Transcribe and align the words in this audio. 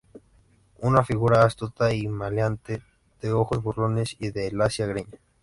una 0.79 1.03
figura 1.05 1.43
astuta 1.43 1.93
y 1.93 2.07
maleante, 2.07 2.81
de 3.21 3.33
ojos 3.33 3.61
burlones 3.61 4.15
y 4.17 4.31
de 4.31 4.51
lacia 4.51 4.87
greña 4.87 5.19